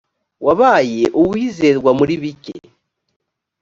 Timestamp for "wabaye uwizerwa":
0.45-1.89